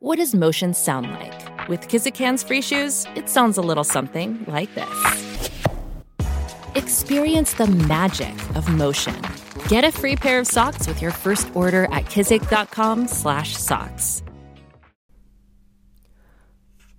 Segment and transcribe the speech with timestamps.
[0.00, 1.34] What does motion sound like?
[1.68, 4.86] With Kizikans free shoes, it sounds a little something like this.
[6.76, 9.16] Experience the magic of motion.
[9.68, 14.22] Get a free pair of socks with your first order at kizik.com/socks.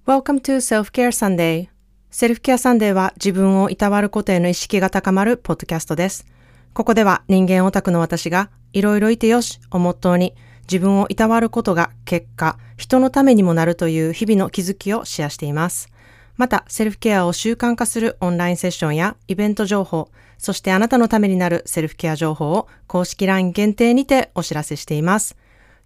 [0.05, 1.69] Welcome to Self-Care Sunday.
[2.11, 6.25] セルフケアサンデーは自分をいたわることへの意識が高まるポッドキャストです。
[6.73, 10.35] ここでは人間オタクの私がいろいろいてよしをモットーに
[10.69, 15.89] 自分をいたわることが結果、人のためにもなるという日々の気づきをシェアしています。
[16.37, 25.35] また、セルフケアを習慣化するオンラインセッションやイベント情報、そしてあなたのためになるセルフケア情報を公式 LINE 限定にてお知らせしています。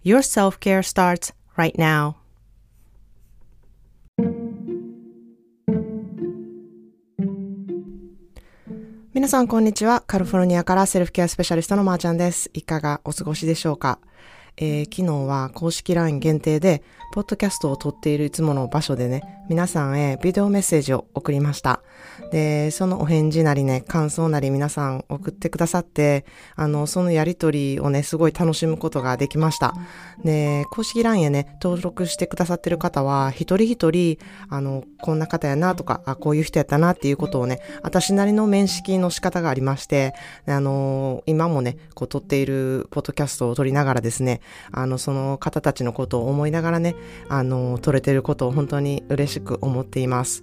[0.04, 2.14] Your self-care starts right now.
[9.14, 10.02] 皆さんこんにちは。
[10.06, 12.50] カリフォルニアからセルフケアスペシャリストのまーちゃんです。
[12.52, 13.98] いかがお過ごしでしょうか
[14.56, 16.82] えー、昨日は公式 LINE 限定で、
[17.12, 21.80] ポッドキャストを撮っているいつもの場所でね、皆さんへビデオメッセージを送りました。
[22.32, 26.24] で、そのお返事なりね、感想なり皆さん送ってくださって、
[26.56, 29.74] あの、そのやりとりをね、すごい楽しむことができました。
[30.24, 40.14] で、公式 LINE へね、登録してくださってる方は、一人一人、あの、こんな方やなとか、あ、こういう人やったなっていうことをね、私なりの面識の仕方がありまして、
[40.46, 44.40] あの、今もね、こう撮っているポッドキャストを撮りながらですね、
[44.72, 46.96] あの、その方たちのことを思いながらね、
[47.28, 50.42] あの、撮れてることを本当に嬉しく思っています。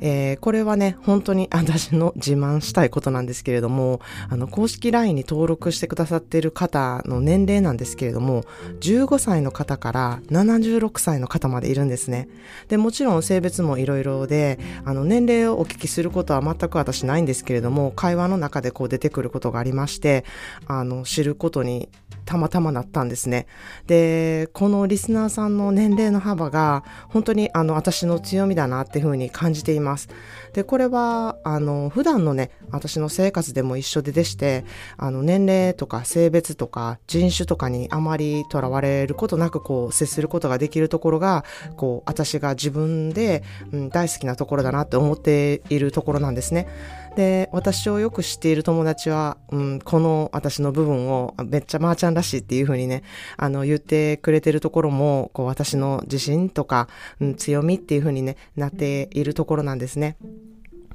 [0.00, 8.44] えー、これはね、本当に私の 自慢したいことなんですけれども、あの、公式 LINE に登録してくださっている方の年齢なんですけれども、
[8.80, 12.28] 15歳の方から76歳の方までいるんですね。
[12.68, 20.24] で、もちろん性別もいろいろで、あの、年齢をお聞きすることは全く私ないんですけれども、会話の中でこう出てくることがありまして、
[20.66, 21.88] あの、知ることに
[22.26, 23.46] たまたまなったんですね。
[23.86, 30.08] で、このリスナーさんの年齢の幅が本当にあの私の強みだなっていうふうに感じています。
[30.52, 34.64] で、これはあの普段のね、私の生活でも一緒ででして、
[34.98, 41.44] あの年齢とか性別とか人種とかにあまりとらわれることなくこう接することができるところが、
[41.76, 46.66] こう私が自分で、うん、大好きなところだなって思っているところなんですね。
[47.16, 53.02] で、私をよく知っている友達は、うん、この私の部分をめっちゃまーちゃんらしいっていうふうにね、
[53.38, 56.88] あの、言ってくれてるところも、こう、私の自信とか、
[57.18, 60.18] うん、強みっていうふうにね、なっているところなんですね。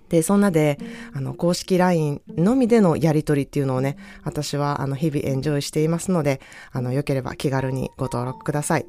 [0.09, 0.77] で、そんなで、
[1.13, 6.39] あの、公式 LINE のみでのやりとりっていうのをね、私は、あの、日々エンジョイしていますので、
[6.71, 8.85] あの、良ければ気軽にご登録ください。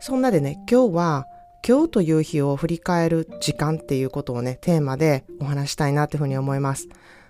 [0.00, 1.26] そんなでね、今日は、
[1.66, 6.88] 今日という日を振り返る時間っていうことをね、テーマでお話したいなというふうに思います。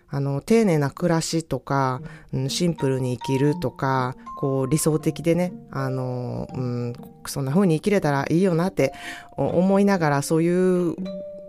[0.08, 2.00] あの、丁寧な暮らしとか、
[2.32, 6.94] うん、シンプルに生きるとか、こう理想的でね、あの、うん、
[7.26, 8.94] そんな風に生きれたらいいよなって
[9.36, 10.96] 思いながら、そういう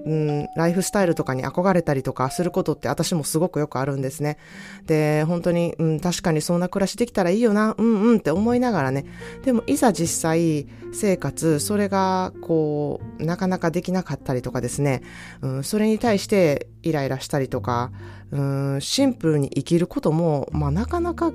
[0.05, 4.37] うん、ライフスタイルとかに憧れたりとかすることって私もすごくよくあるんですね。
[4.85, 9.05] で、本当に、うん、確かにそんな暮らしできたらいいよな、うんうんって思いながらね。
[9.43, 15.01] でもいざ実際生活、それがこう、なかなかできなかったりとかですね、
[15.41, 17.91] うん、それに対してイライラしたりとか、
[18.31, 21.31] うん、シンプルに生きることも、まあなかなか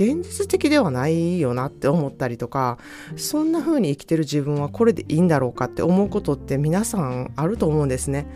[0.00, 2.78] 現実的ではないよなって思ったりとか
[3.16, 8.26] そんな風に生きてる自分はこれでいいんだろうかって思うことって皆さんあると思うんですね。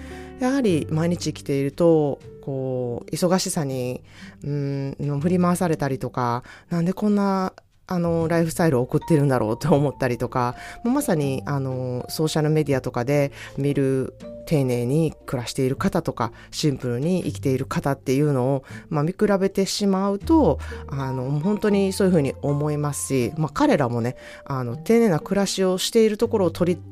[0.41, 4.03] やはり毎日生きているとこう忙しさに
[4.45, 7.55] うん振り回されたりとかなんでこんな
[7.87, 14.15] あの、ライフスタイルを送ってるんだろうと思ったりとか、まさに、あの、ソーシャルメディアとかで見る
[14.47, 20.59] 丁寧に暮らしている方とか、シンプルに生きている方っていうのを、まあ、見比べてしまうと、
[20.89, 26.83] あの、本当にそういうふうに思いますし、まあ、彼らもね、あの、丁寧な暮らしをしているところを取り、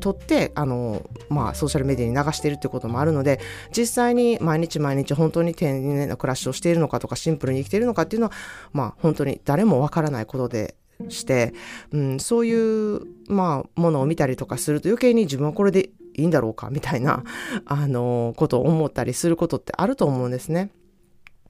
[0.00, 3.40] 撮ってあの、まあ、ソーシャルメディアに流しているってこともあるので
[3.76, 8.32] 実際に毎日毎日本当に丁寧な暮らしをしているのかとかシンプルに生きているのかっていうのは、
[8.72, 10.76] まあ、本当に誰もわからないことで
[11.08, 11.52] して、
[11.90, 17.24] うん、そういう、まあ、ものを見たりとかすると余計に自分はこれでいいんだろうかみたいな、
[17.64, 20.70] あの、ことを思ったりすることってあると思うんですね。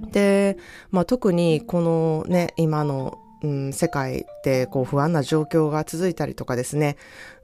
[0.01, 0.57] で、
[0.91, 6.97] まあ、特にこのね、今のうん、世界でこう不安な状況が続いたりとかですね、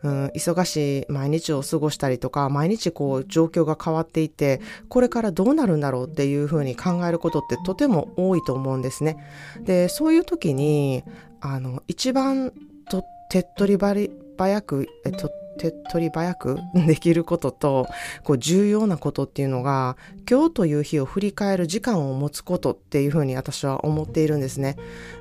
[0.03, 9.17] うん、忙しい毎日を過ごしたりとか、毎日こう状況が変わっていて、これからどうなるんだろうっていうふうに考えることってとても多いと思うんですね。
[9.65, 11.05] で、そういう時に、
[11.41, 12.53] あの、一番
[12.91, 17.87] と手っ取り早く、えっと、手っ取り早くできることと、
[18.25, 19.97] こう重要なことっていうのが、
[20.29, 24.77] 今日という日を振り返る時間を持つことっていうふうに私は思っているんですね。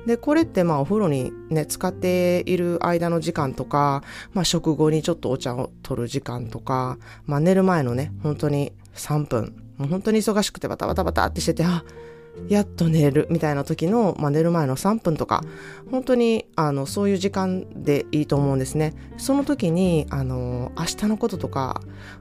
[0.06, 4.02] で、これってまあお風呂にね、使っている間の時間とか、
[4.32, 6.96] まあ食後にちょっとお茶を取る時間とか、
[7.26, 11.84] まあ寝る前のね、本当に3分、もう本当に忙しくてバタバタバタってしてて、あ、
[12.48, 15.42] やっと寝るみたいな時の、まあ、寝る前の3分とか、
[15.90, 18.94] 本当にあのそういう時間でいいと思うんですね。
[19.16, 21.80] その時に、あの、明日のこととか、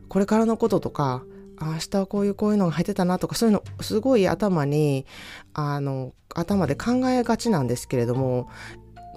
[0.10, 1.24] これからのこととか、
[1.60, 5.06] 明日はこういうこういうのが入ってたなとか、そういうのすごい頭に、
[5.54, 8.50] あの、頭で考えがちなんですけれども、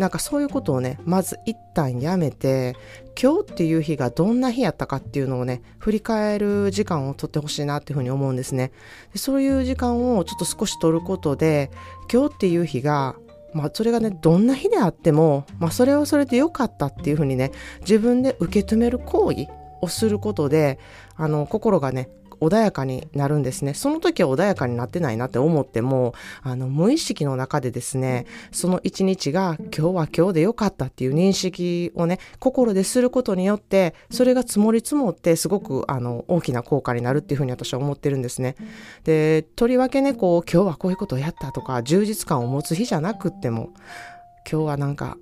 [0.00, 2.74] なんかそういうことをね、まず一旦やめて、
[3.20, 8.72] 今日っていう日がどんな日やったかっていうのをね、振り返る時間をとってほしいなっていうふうに思うんですね
[9.12, 9.18] で。
[9.18, 11.70] そういう時間をちょっと少し取ることで、
[12.10, 13.14] 今日っていう日が
[13.52, 19.48] まあそれがね、どんな日であっても、まあそれはそれで良かったっていうふうにね、自分で受け止める行為
[19.82, 20.78] をすることで、
[21.16, 22.08] あの、心がね、
[22.40, 23.74] 穏やかになるんですね。
[23.74, 38.56] その時は穏やかになってないなって思っても、あの、無意識の中でですね、その一日が今日は今日でよかったっていう認識をね、心ですることによって、それが積もり積もってすごく、あの、大きな効果になるっていうふうに私は思ってるんですね。
[39.04, 43.70] で、とりわけね、こう、今日はこういうことをやったとか、充実感を持つ日じゃなくっても、
[44.50, 45.16] 今日はなんか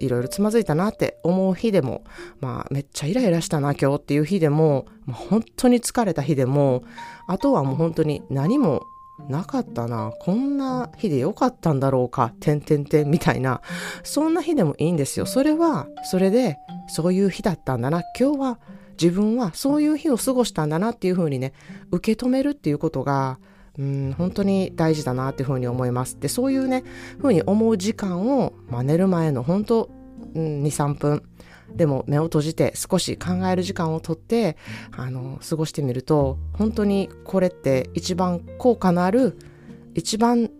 [0.00, 2.04] いろいろつまずいたなって思う日でも、
[2.40, 6.84] まあめっちゃイライラしたな今日っていう日でも、まあ、本当に疲れた日でも、
[7.26, 8.82] あとはもう本当に何も
[9.28, 10.12] なかったな。
[10.20, 12.32] こんな日でよかったんだろうか。
[12.40, 13.60] てんてんてんみたいな。
[14.04, 15.26] そんな日でもいいんですよ。
[15.26, 16.56] それは、それで、
[16.88, 18.02] そういう日だったんだな。
[18.18, 18.58] 今日は、
[19.00, 21.52] 自分はそういう日を過ごしたんだなっていうふうにね、
[21.90, 23.38] 受け止めるっていうことが、
[23.78, 26.18] うん、本当に大事だなっていうふうに思います。
[26.18, 26.84] で、そういうね、
[27.18, 29.90] ふうに思う時間を、まあ、寝る前の本当、
[30.34, 31.22] うん、2、3分、
[31.74, 34.56] でも目を閉じて少し考える時間をとって、
[34.96, 39.38] あの、過ごしてみると、本当にこれって一番効果のある、
[39.94, 40.50] 一番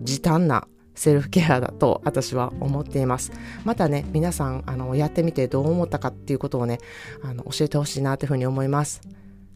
[0.00, 3.32] 時短なセルフケアだと私は思っています。
[3.64, 6.78] またね、皆さん、あの、やってみてどう思ったかっていうことをね、
[7.22, 9.00] あの、教えてほしいなというふうに思います。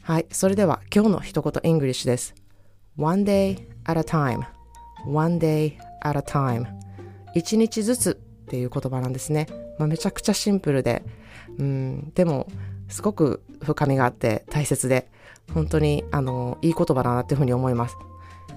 [0.03, 0.27] はい。
[0.31, 2.35] それでは今日の一言 English です。
[2.99, 4.45] One day at a time
[5.07, 6.67] one day at a time
[7.35, 8.15] 一日ずつっ
[8.51, 9.47] ていう言葉なんですね。
[9.79, 11.03] まあ、めちゃくちゃシンプルで、
[11.59, 12.49] うん、でも、
[12.89, 15.11] すごく深みがあって大切で、
[15.53, 17.97] 本当に、あの、いい言葉だなっていうふうに思います。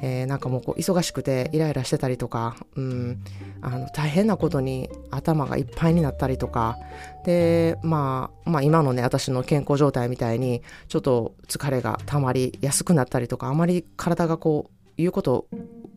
[0.01, 3.24] えー、なんかもうこう忙しくてイライラしてたりとか、うん、
[3.62, 6.77] あの大変なことに頭がいっぱいになったりとか
[7.24, 15.48] で、まあ、まあ今のね私の健康状態みたいにちょっと疲れが溜まりやすくなったりとかあまり体がこう言うことを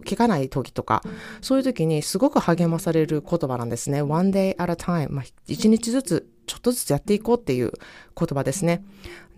[0.04, 1.02] 聞かない時とか、
[1.40, 4.02] そういう時にすごく励まされる言葉なんですね。
[4.02, 5.10] one day at a time。
[5.10, 7.72] まあ、一日ずつちょっとずつやっていこうっていう
[8.18, 8.84] 言葉ですね。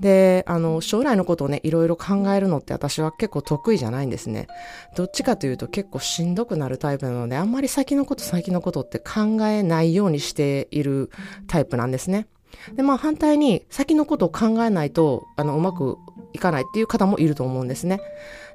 [0.01, 4.47] で、あの、将来のことをね、いろいろ考えるのって私は結構得意じゃないんですね。
[4.97, 11.11] どっちかというと結構しんどくなるタイプなので、あんまり先のこと先のことって考えないようにしている
[11.47, 12.27] タイプなんですね。
[12.75, 15.99] で、まあ反対に先のことを考えないと、あの、うまく
[16.33, 18.01] いかないっていう方もいると思うんですね。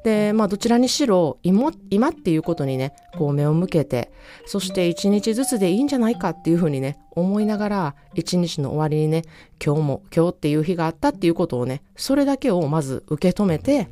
[0.03, 4.12] で、まあどちらにしろ今、今っていうことにね、こう目を向けて、
[4.45, 9.23] そして一日ずつでいいんじゃないかっていうふうにね、思いながら、一日の終わりにね、
[9.63, 13.89] 今日も今日っていう日があったっていうことをね、それだけをまず受け止めて、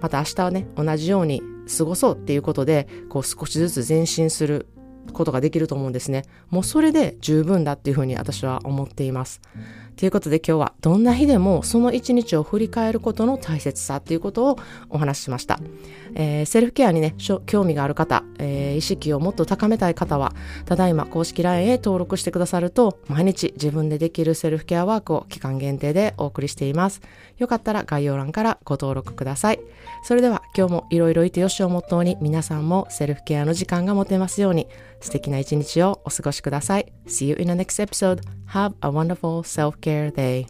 [0.00, 1.42] また明日はね、同じように
[1.78, 4.66] 過ごそうっていうことで、こう少しずつ前進する
[5.12, 6.24] ことができると思うんですね。
[6.50, 9.40] もうそれで十分だっていうふうに私は思っています。
[9.96, 14.58] ということで今日はどんな日でもその一日を振り返ることの大切さということを
[14.88, 15.60] お話ししました。
[16.14, 17.14] えー、セルフケアにね、
[17.46, 20.34] 興味がある方、えー、意識をもっと高めたい方は、
[20.64, 27.00] ただいま公式 LINE へ登録してくださると、毎日自分でできるセルフケアワークを期間限定でお送りしています。
[27.38, 29.60] よかったら概要欄からご登録ください。
[30.04, 34.68] それでは今日もいろいろいてよしをモットーに皆さんもセルフケアの時間が持てますように
[35.00, 36.92] 素敵な一日をお過ごしください。
[37.06, 38.22] See you in the next episode.
[38.52, 40.46] Have a wonderful self care they.